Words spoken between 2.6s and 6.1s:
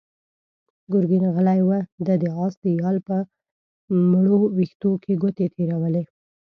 د يال په مړو وېښتو کې ګوتې تېرولې.